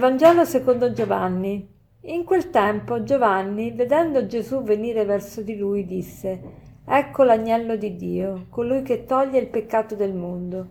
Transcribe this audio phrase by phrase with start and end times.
[0.00, 1.68] Vangelo secondo Giovanni.
[2.04, 6.40] In quel tempo Giovanni, vedendo Gesù venire verso di lui, disse,
[6.86, 10.68] Ecco l'agnello di Dio, colui che toglie il peccato del mondo.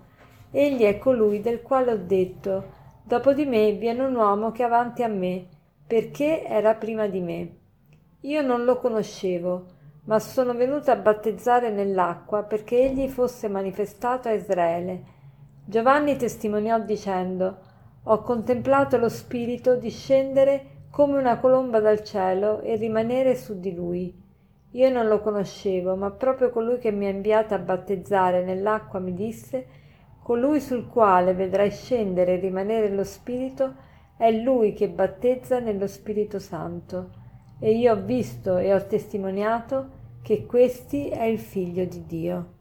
[0.49, 4.65] Egli è colui del quale ho detto, Dopo di me viene un uomo che è
[4.65, 5.45] avanti a me,
[5.85, 7.57] perché era prima di me.
[8.21, 9.65] Io non lo conoscevo,
[10.05, 15.03] ma sono venuto a battezzare nell'acqua perché egli fosse manifestato a Israele.
[15.65, 17.68] Giovanni testimoniò dicendo,
[18.11, 24.11] ho contemplato lo Spirito discendere come una colomba dal cielo e rimanere su di lui.
[24.71, 29.13] Io non lo conoscevo, ma proprio colui che mi ha inviato a battezzare nell'acqua mi
[29.13, 29.67] disse,
[30.23, 33.75] colui sul quale vedrai scendere e rimanere lo Spirito,
[34.17, 37.11] è lui che battezza nello Spirito Santo.
[37.59, 42.53] E io ho visto e ho testimoniato che questi è il Figlio di Dio.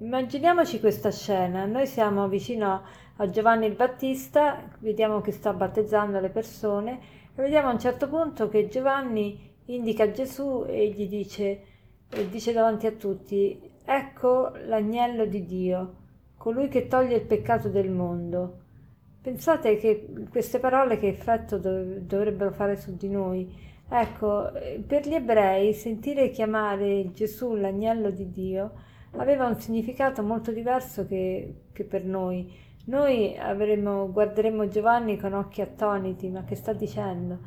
[0.00, 2.82] Immaginiamoci questa scena, noi siamo vicino a
[3.30, 6.98] Giovanni il Battista, vediamo che sta battezzando le persone
[7.34, 11.60] e vediamo a un certo punto che Giovanni indica Gesù e gli dice,
[12.10, 15.94] e dice davanti a tutti, ecco l'agnello di Dio,
[16.36, 18.58] colui che toglie il peccato del mondo.
[19.22, 23.72] Pensate che queste parole che effetto dov- dovrebbero fare su di noi.
[23.88, 24.50] Ecco,
[24.86, 28.72] per gli ebrei sentire chiamare Gesù l'agnello di Dio
[29.16, 32.52] aveva un significato molto diverso che, che per noi.
[32.86, 37.38] Noi avremmo, guarderemmo Giovanni con occhi attoniti, ma che sta dicendo?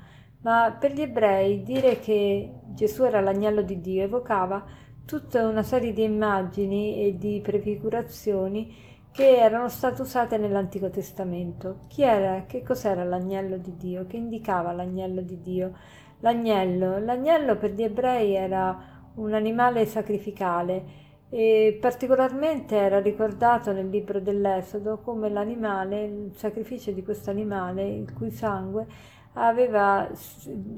[0.41, 4.65] Ma per gli ebrei dire che Gesù era l'agnello di Dio evocava
[5.05, 8.75] tutta una serie di immagini e di prefigurazioni
[9.11, 11.85] che erano state usate nell'Antico Testamento.
[11.87, 12.45] Chi era?
[12.45, 14.05] Che cos'era l'agnello di Dio?
[14.05, 15.73] Che indicava l'agnello di Dio?
[16.19, 24.19] L'agnello, l'agnello per gli ebrei era un animale sacrificale e particolarmente era ricordato nel libro
[24.19, 28.85] dell'Esodo come l'animale, il sacrificio di questo animale, il cui sangue
[29.33, 30.09] aveva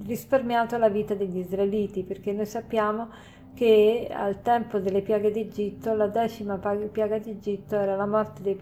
[0.06, 3.10] risparmiato la vita degli israeliti, perché noi sappiamo
[3.54, 8.56] che al tempo delle piaghe d'Egitto, la decima piaga d'Egitto era la morte dei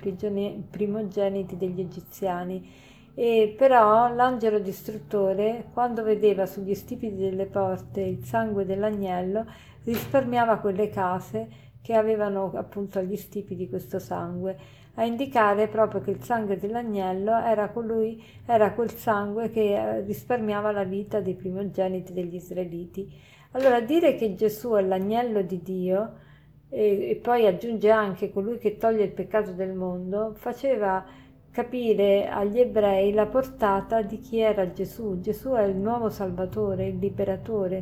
[0.70, 2.86] primogeniti degli egiziani.
[3.14, 9.46] E però l'angelo distruttore, quando vedeva sugli stipiti delle porte il sangue dell'agnello,
[9.84, 11.48] risparmiava quelle case
[11.88, 14.58] che avevano appunto agli stipiti questo sangue,
[14.96, 20.74] a indicare proprio che il sangue dell'agnello era, colui, era quel sangue che eh, risparmiava
[20.74, 23.10] la vita dei primogeniti degli israeliti.
[23.52, 26.14] Allora dire che Gesù è l'agnello di Dio
[26.68, 31.06] e, e poi aggiunge anche colui che toglie il peccato del mondo, faceva
[31.52, 35.22] capire agli ebrei la portata di chi era Gesù.
[35.22, 37.78] Gesù è il nuovo Salvatore, il liberatore,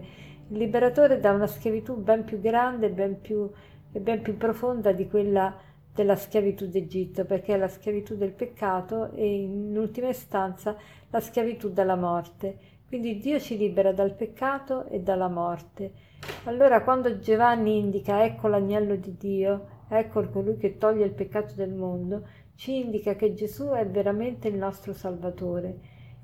[0.49, 3.49] il liberatore da una schiavitù ben più grande, ben più
[3.95, 5.55] è ben più profonda di quella
[5.93, 10.75] della schiavitù d'Egitto, perché è la schiavitù del peccato e in ultima istanza
[11.09, 12.57] la schiavitù dalla morte.
[12.85, 15.93] Quindi Dio ci libera dal peccato e dalla morte.
[16.43, 21.71] Allora quando Giovanni indica ecco l'agnello di Dio, ecco colui che toglie il peccato del
[21.71, 25.77] mondo, ci indica che Gesù è veramente il nostro Salvatore.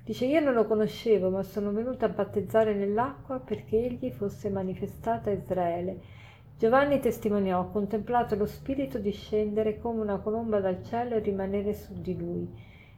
[0.03, 5.29] Dice io non lo conoscevo, ma sono venuto a battezzare nell'acqua perché egli fosse manifestato
[5.29, 6.19] a Israele
[6.61, 11.99] Giovanni testimoniò, ho contemplato lo Spirito discendere come una colomba dal cielo e rimanere su
[11.99, 12.47] di lui.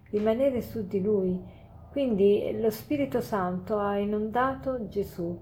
[0.09, 1.41] Rimanere su di lui.
[1.89, 5.41] Quindi lo Spirito Santo ha inondato Gesù.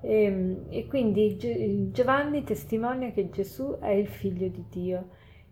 [0.00, 5.08] E, ehm, e quindi Giovanni testimonia che Gesù è il figlio di Dio.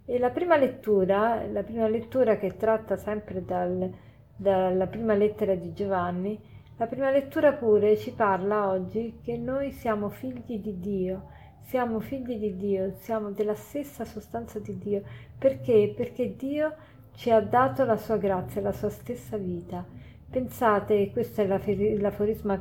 [0.06, 3.92] E la prima lettura, la prima lettura che tratta sempre dal,
[4.34, 6.40] dalla prima lettera di Giovanni,
[6.78, 11.34] la prima lettura pure ci parla oggi che noi siamo figli di Dio
[11.66, 15.02] siamo figli di Dio, siamo della stessa sostanza di Dio.
[15.36, 15.92] Perché?
[15.96, 16.74] Perché Dio
[17.14, 19.84] ci ha dato la sua grazia, la sua stessa vita.
[20.28, 22.60] Pensate, questo è l'aforisma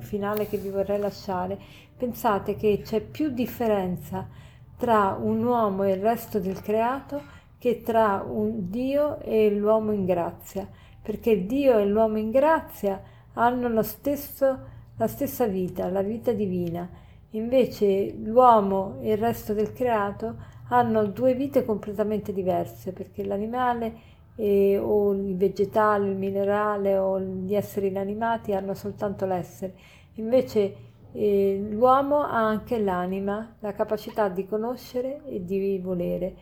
[0.00, 1.58] finale che vi vorrei lasciare,
[1.96, 4.28] pensate che c'è più differenza
[4.76, 7.22] tra un uomo e il resto del creato
[7.58, 10.68] che tra un Dio e l'uomo in grazia,
[11.00, 13.00] perché Dio e l'uomo in grazia
[13.34, 14.58] hanno stesso,
[14.96, 20.36] la stessa vita, la vita divina Invece l'uomo e il resto del creato
[20.68, 27.54] hanno due vite completamente diverse perché l'animale e, o il vegetale, il minerale o gli
[27.54, 29.74] esseri inanimati hanno soltanto l'essere.
[30.14, 30.74] Invece
[31.12, 36.34] eh, l'uomo ha anche l'anima, la capacità di conoscere e di volere.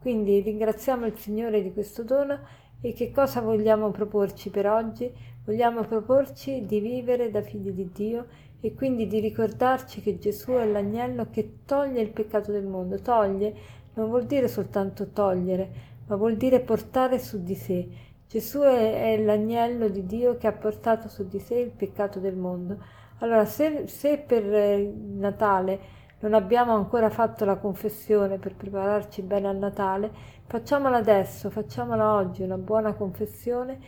[0.00, 2.38] Quindi ringraziamo il Signore di questo dono
[2.80, 5.10] e che cosa vogliamo proporci per oggi?
[5.44, 8.26] Vogliamo proporci di vivere da figli di Dio
[8.64, 12.98] e quindi di ricordarci che Gesù è l'agnello che toglie il peccato del mondo.
[12.98, 13.54] Toglie
[13.92, 15.70] non vuol dire soltanto togliere,
[16.06, 17.86] ma vuol dire portare su di sé.
[18.26, 22.36] Gesù è, è l'agnello di Dio che ha portato su di sé il peccato del
[22.36, 22.78] mondo.
[23.18, 25.80] Allora, se, se per eh, Natale
[26.20, 30.10] non abbiamo ancora fatto la confessione per prepararci bene al Natale,
[30.46, 33.78] facciamola adesso, facciamola oggi, una buona confessione,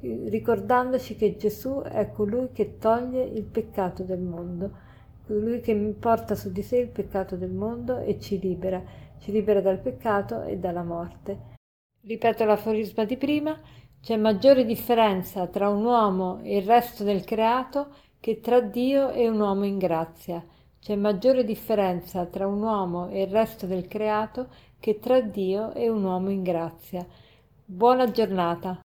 [0.00, 4.70] ricordandoci che Gesù è colui che toglie il peccato del mondo,
[5.26, 8.82] colui che porta su di sé il peccato del mondo e ci libera,
[9.18, 11.54] ci libera dal peccato e dalla morte.
[12.02, 13.58] Ripeto l'aforisma di prima,
[14.00, 17.88] c'è maggiore differenza tra un uomo e il resto del creato
[18.20, 20.44] che tra Dio e un uomo in grazia.
[20.78, 25.88] C'è maggiore differenza tra un uomo e il resto del creato che tra Dio e
[25.88, 27.04] un uomo in grazia.
[27.64, 28.85] Buona giornata.